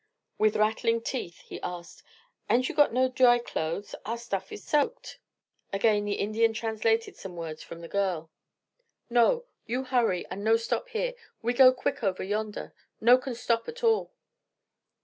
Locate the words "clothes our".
3.37-4.17